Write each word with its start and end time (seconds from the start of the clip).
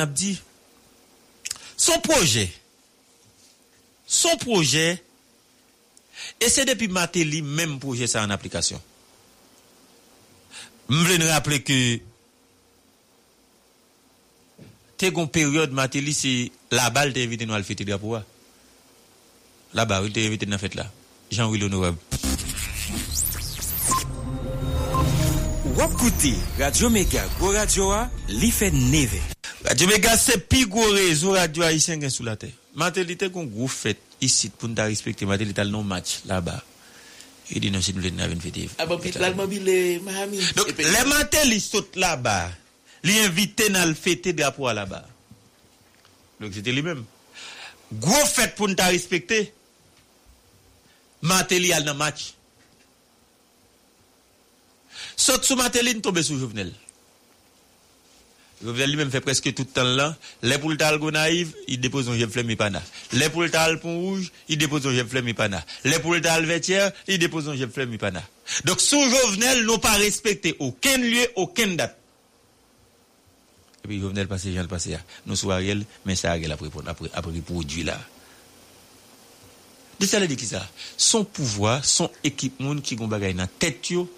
Abdi, 0.00 0.40
son 1.76 1.98
proje, 2.00 2.52
son 4.06 4.36
proje, 4.38 5.02
e 6.38 6.50
se 6.54 6.62
depi 6.68 6.86
mate 6.86 7.24
li 7.26 7.40
menm 7.42 7.80
proje 7.82 8.06
sa 8.06 8.22
an 8.22 8.30
aplikasyon. 8.30 8.78
M 10.86 11.00
vle 11.02 11.16
nou 11.18 11.26
rappele 11.26 11.58
ke 11.66 11.78
te 15.02 15.10
kon 15.16 15.26
peryode 15.34 15.74
mate 15.74 15.98
li 15.98 16.14
se 16.14 16.30
la 16.70 16.92
bal 16.94 17.10
te 17.16 17.24
evite 17.26 17.48
nou 17.48 17.58
al 17.58 17.66
fete 17.66 17.86
drapo 17.88 18.12
wa. 18.14 18.20
La 19.74 19.82
bal 19.90 20.06
te 20.14 20.22
evite 20.28 20.46
nou 20.46 20.54
al 20.54 20.62
fete 20.62 20.78
la. 20.78 20.86
Jean-Louis 21.34 21.66
Honorable. 21.66 21.98
Wap 25.74 25.98
koute, 25.98 26.32
Radio 26.62 26.92
Mega, 26.94 27.26
Gwo 27.40 27.50
Radio 27.58 27.90
a, 27.98 28.04
li 28.30 28.52
fe 28.54 28.70
neve. 28.70 29.37
Radio 29.64 29.88
Mega 29.90 30.16
se 30.16 30.38
pi 30.38 30.64
go 30.70 30.84
rezo 30.94 31.34
radio 31.34 31.64
Haitien 31.66 32.00
gen 32.02 32.12
sou 32.14 32.26
la 32.26 32.36
te. 32.38 32.52
Matelite 32.78 33.30
kon 33.34 33.48
gwo 33.50 33.66
fet 33.70 33.98
isit 34.22 34.54
pou 34.54 34.70
nou 34.70 34.78
ta 34.78 34.86
respekte. 34.86 35.26
Matelite 35.26 35.64
al 35.64 35.72
non 35.74 35.86
match 35.86 36.22
la 36.30 36.38
ba. 36.44 36.60
E 37.48 37.58
di 37.58 37.70
non, 37.72 37.82
si 37.82 37.94
nou 37.96 38.04
le 38.04 38.12
nan 38.12 38.28
ven 38.30 38.42
fete. 38.44 38.66
A 38.78 38.86
bon 38.86 39.00
pit 39.02 39.16
lalman 39.18 39.48
bi 39.50 39.58
le 39.64 39.76
mahami. 40.04 40.40
Donk 40.56 40.74
le 40.76 41.04
matel 41.08 41.48
li 41.50 41.60
sot 41.64 41.96
la 41.98 42.14
ba. 42.20 42.38
Li 43.06 43.18
invite 43.24 43.70
nan 43.72 43.94
fete 43.98 44.34
drapo 44.36 44.68
la 44.70 44.84
ba. 44.88 45.02
Donk 46.38 46.54
se 46.54 46.62
te 46.62 46.74
li 46.74 46.84
mem. 46.84 47.00
Gwo 48.04 48.24
fet 48.28 48.54
pou 48.58 48.68
nou 48.68 48.78
ta 48.78 48.90
respekte. 48.92 49.46
Mateli 51.24 51.72
al 51.74 51.88
nan 51.88 51.96
match. 51.98 52.34
Sot 55.18 55.48
sou 55.48 55.58
Mateli 55.58 55.96
nou 55.96 56.04
tombe 56.04 56.22
sou 56.22 56.38
Jovenel. 56.38 56.70
Jovenel 58.58 58.90
li 58.90 58.98
men 58.98 59.10
fè 59.12 59.20
preske 59.22 59.52
tout 59.54 59.70
tan 59.74 59.92
lan. 59.94 60.14
Le 60.42 60.58
pou 60.58 60.72
l'tal 60.72 60.98
go 60.98 61.12
naiv, 61.14 61.52
i 61.70 61.78
depose 61.78 62.10
yon 62.10 62.18
jem 62.18 62.32
flem 62.34 62.48
mi 62.50 62.56
pana. 62.58 62.82
Le 63.14 63.28
pou 63.30 63.46
l'tal 63.46 63.78
pon 63.82 64.00
rouge, 64.00 64.32
i 64.50 64.58
depose 64.58 64.88
yon 64.88 64.98
jem 64.98 65.10
flem 65.12 65.28
mi 65.30 65.36
pana. 65.38 65.60
Le 65.86 66.00
pou 66.02 66.16
l'tal 66.16 66.46
vetier, 66.48 66.90
i 67.06 67.20
depose 67.22 67.52
yon 67.52 67.60
jem 67.60 67.72
flem 67.74 67.92
mi 67.92 68.00
pana. 68.02 68.24
Dok 68.66 68.82
sou 68.82 68.98
jovenel 69.06 69.62
nou 69.68 69.78
pa 69.82 69.94
respekte 70.02 70.56
ouken 70.58 71.06
lye, 71.06 71.28
ouken 71.38 71.76
dat. 71.78 71.94
E 73.84 73.86
pi 73.86 74.00
jovenel 74.02 74.30
pase 74.30 74.50
jan 74.54 74.66
l'pase 74.66 74.96
ya. 74.96 75.02
Nou 75.28 75.38
sou 75.38 75.54
a 75.54 75.60
riel, 75.62 75.86
men 76.08 76.18
sa 76.18 76.34
a 76.34 76.38
riel 76.40 76.56
apri 76.56 77.42
pou 77.46 77.62
di 77.62 77.86
la. 77.86 77.98
De 79.98 80.06
sa 80.06 80.18
la 80.22 80.26
di 80.30 80.38
ki 80.38 80.46
sa? 80.46 80.64
Son 80.96 81.24
pouvoi, 81.24 81.78
son 81.82 82.10
moun 82.58 82.82
ki 82.82 82.98
gon 82.98 83.10
nan 83.10 83.50
tet 83.58 83.90
yo, 83.90 84.08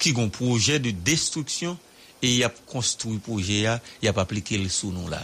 ki 0.00 0.12
gon 0.16 0.32
proje 0.32 0.78
de 0.80 0.92
destruksyon, 0.92 1.76
e 2.20 2.36
y 2.38 2.42
ap 2.46 2.56
konstruy 2.70 3.18
proje 3.24 3.62
ya, 3.64 3.78
y 4.02 4.08
ap 4.10 4.18
aplike 4.20 4.58
l 4.60 4.68
sou 4.72 4.92
nou 4.94 5.10
la. 5.10 5.22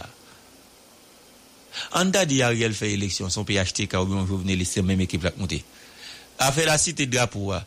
An 1.97 2.11
da 2.11 2.25
di 2.25 2.41
a 2.41 2.49
riel 2.49 2.75
fè 2.77 2.89
eleksyon, 2.95 3.31
son 3.33 3.45
PHT 3.47 3.85
ka 3.91 4.01
ou 4.01 4.09
yon 4.09 4.27
jovene 4.27 4.57
lise 4.57 4.81
mèm 4.85 5.05
ekip 5.05 5.27
lak 5.27 5.37
mouti. 5.39 5.61
A 6.41 6.51
fè 6.53 6.65
la 6.67 6.77
site 6.81 7.07
drapo 7.09 7.51
wa, 7.51 7.61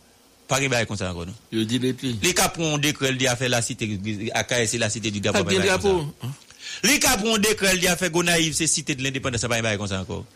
pari 0.50 0.70
ba 0.70 0.83
y 0.83 0.89
konsan 0.91 1.12
akon 1.12 1.31
nou. 1.31 1.48
Yo 1.55 1.64
di 1.69 1.78
leti. 1.83 2.17
Li 2.22 2.34
ka 2.37 2.50
proun 2.55 2.83
dekrel 2.83 3.19
di 3.19 3.31
a 3.31 3.37
fè 3.39 3.50
la 3.50 3.62
site, 3.62 3.89
a 4.34 4.45
ka 4.45 4.61
ese 4.62 4.78
la. 4.83 4.91
Tak 4.91 5.11
di 5.11 5.22
drapo. 5.22 5.94
Li 6.87 6.98
ka 7.03 7.17
proun 7.22 7.42
dekrel 7.42 7.78
di 7.83 7.91
a 7.91 7.97
fè 7.98 8.11
go 8.11 8.22
naiv 8.27 8.55
se 8.59 8.67
site 8.67 8.97
de 8.97 9.06
l'independence, 9.06 9.47
pari 9.48 9.62
ba 9.62 9.75
y 9.75 9.81
konsan 9.81 10.03
akon. 10.06 10.27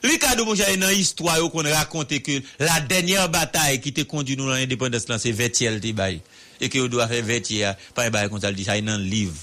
Do 0.00 0.44
moun 0.46 0.56
jaye 0.56 0.78
nan 0.80 0.94
histwa 0.94 1.36
yo 1.36 1.50
kon 1.52 1.66
rakonte 1.68 2.20
ke 2.24 2.38
la 2.62 2.78
denyer 2.80 3.28
batay 3.32 3.80
ki 3.84 3.92
te 3.92 4.06
kondi 4.08 4.36
nou 4.38 4.48
nan 4.48 4.62
independence 4.64 5.10
lan 5.10 5.20
se 5.20 5.32
vetiel 5.36 5.80
ti 5.82 5.92
bay. 5.96 6.20
E 6.60 6.68
ke 6.72 6.80
yo 6.80 6.88
do 6.88 7.02
a 7.04 7.08
fe 7.10 7.20
vetier, 7.24 7.76
pa 7.96 8.06
yon 8.06 8.14
bay 8.14 8.30
kon 8.32 8.40
sal 8.40 8.56
di 8.56 8.64
jaye 8.64 8.84
nan 8.84 9.02
liv. 9.04 9.34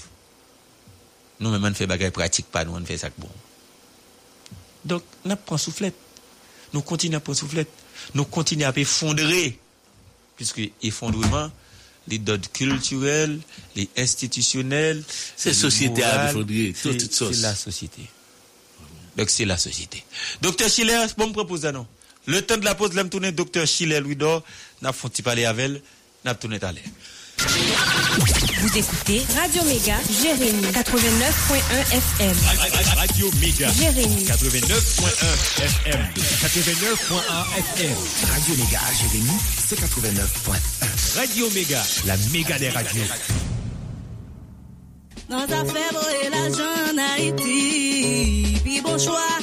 Nou 1.38 1.54
men 1.54 1.62
man 1.62 1.78
fe 1.78 1.86
bagay 1.86 2.10
pratik 2.14 2.50
pa 2.50 2.64
nou 2.66 2.78
an 2.78 2.88
fe 2.88 2.98
sak 2.98 3.14
bon. 3.22 3.30
Donk, 4.88 5.06
nap 5.28 5.44
pran 5.46 5.60
souflet. 5.62 5.94
Nou 6.74 6.82
kontine 6.86 7.18
ap 7.20 7.26
pran 7.26 7.38
souflet. 7.38 7.70
Nou 8.16 8.26
kontine 8.26 8.66
ap 8.66 8.78
effondre. 8.82 9.44
Piske 10.38 10.68
effondreman, 10.86 11.52
li 12.10 12.18
dod 12.22 12.46
kulturel, 12.54 13.38
li 13.76 13.88
institisyonel, 13.98 15.04
Se 15.06 15.54
sosyete 15.54 16.02
a 16.06 16.30
effondre, 16.30 16.72
c'est 16.74 16.96
tout 16.98 17.12
sos. 17.14 17.34
c'est 17.34 17.42
la 17.42 17.54
société. 17.54 18.10
Donc 19.18 19.30
c'est 19.30 19.44
la 19.44 19.58
société. 19.58 20.04
Docteur 20.40 20.70
Schiller, 20.70 21.06
bon 21.16 21.26
me 21.26 21.32
propose 21.32 21.64
non. 21.64 21.86
Le 22.26 22.40
temps 22.40 22.56
de 22.56 22.64
la 22.64 22.76
pause, 22.76 22.94
l'aime 22.94 23.10
tourner 23.10 23.32
docteur 23.32 23.66
Schiller 23.66 24.00
Louis 24.00 24.14
d'Or, 24.14 24.44
n'a 24.80 24.92
pas 24.92 25.08
parler 25.24 25.44
avec 25.44 25.64
elle, 25.64 25.82
n'a 26.24 26.34
pas 26.34 26.40
tourné 26.40 26.58
à 26.62 26.70
l'air. 26.70 26.84
Vous 28.60 28.78
écoutez 28.78 29.22
Radio 29.36 29.64
Méga, 29.64 29.96
Jérémy, 30.22 30.62
89.1 30.66 30.72
FM. 31.92 32.36
Radio 32.96 33.30
Méga. 33.40 33.70
Jérémy, 33.72 34.24
89.1 34.24 35.62
FM. 35.62 36.00
89.1 36.14 37.58
FM. 37.58 37.96
Radio 38.30 38.54
Mega, 38.56 38.80
Jérémy, 39.00 39.36
c'est 39.68 39.80
89.1. 39.80 41.18
Radio 41.18 41.50
Méga. 41.50 41.82
La 42.06 42.16
méga 42.32 42.58
des 42.58 42.68
radios. 42.68 43.02
La 45.28 45.46
bourgeois. 48.98 49.37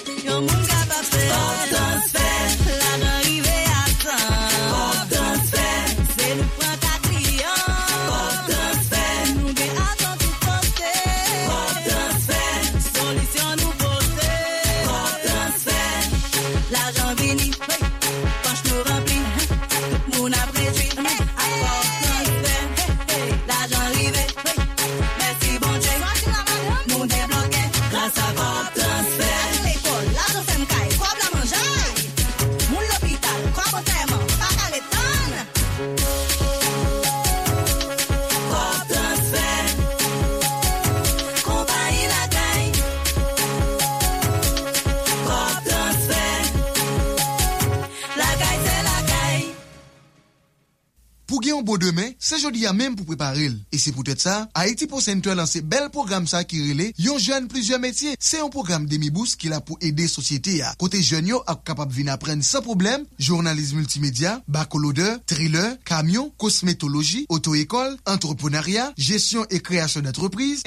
Pou 51.35 51.43
gen 51.43 51.57
yon 51.57 51.65
bo 51.67 51.73
demen, 51.75 52.13
se 52.15 52.37
jodi 52.39 52.61
ya 52.63 52.71
menm 52.71 52.93
pou 52.95 53.09
preparel. 53.09 53.57
E 53.67 53.75
se 53.75 53.91
pou 53.91 54.07
tèt 54.07 54.21
sa, 54.23 54.45
Haiti 54.55 54.85
Post 54.87 55.09
Center 55.09 55.35
lanse 55.35 55.59
bel 55.67 55.89
program 55.91 56.23
sa 56.31 56.45
ki 56.47 56.61
rele 56.63 56.85
yon 56.95 57.19
jen 57.19 57.49
plizye 57.51 57.75
metye. 57.83 58.13
Se 58.23 58.39
yon 58.39 58.47
program 58.53 58.85
demibous 58.87 59.33
ki 59.35 59.49
la 59.51 59.57
pou 59.59 59.75
ede 59.83 60.05
sosyete 60.07 60.53
ya. 60.61 60.69
Kote 60.79 61.01
jen 61.03 61.27
yo 61.27 61.41
ak 61.51 61.65
kapap 61.67 61.91
vin 61.91 62.07
apren 62.13 62.39
sa 62.39 62.61
problem, 62.63 63.03
journalisme 63.19 63.81
multimedia, 63.81 64.37
bakolode, 64.47 65.09
thriller, 65.27 65.73
kamyon, 65.83 66.29
kosmetologi, 66.39 67.25
oto-ekol, 67.27 67.97
entreprenarya, 68.13 68.85
jesyon 68.95 69.51
e 69.51 69.59
kreasyon 69.59 70.07
d'entreprise, 70.07 70.63